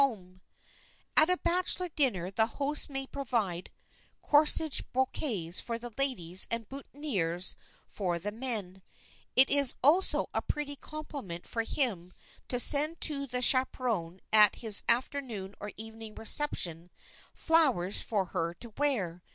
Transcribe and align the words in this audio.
[Sidenote: 0.01 0.17
THE 0.17 0.25
BACHELOR 0.25 0.37
DINNER] 0.57 1.11
At 1.17 1.29
a 1.29 1.41
bachelor 1.43 1.89
dinner 1.95 2.31
the 2.31 2.45
host 2.47 2.89
may 2.89 3.05
provide 3.05 3.69
corsage 4.19 4.81
bouquets 4.93 5.61
for 5.61 5.77
the 5.77 5.91
ladies 5.95 6.47
and 6.49 6.67
boutonnières 6.67 7.53
for 7.85 8.17
the 8.17 8.31
men. 8.31 8.81
It 9.35 9.51
is 9.51 9.75
also 9.83 10.27
a 10.33 10.41
pretty 10.41 10.75
compliment 10.75 11.47
for 11.47 11.61
him 11.61 12.13
to 12.47 12.59
send 12.59 12.99
to 13.01 13.27
the 13.27 13.43
chaperon 13.43 14.21
at 14.33 14.55
his 14.55 14.81
afternoon 14.89 15.53
or 15.59 15.71
evening 15.77 16.15
reception, 16.15 16.89
flowers 17.31 18.01
for 18.01 18.25
her 18.33 18.55
to 18.55 18.73
wear. 18.79 19.21